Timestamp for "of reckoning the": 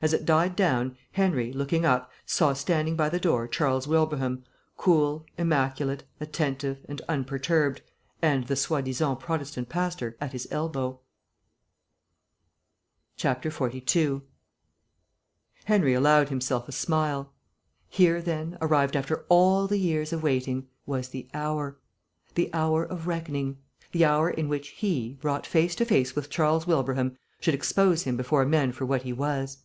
22.84-24.04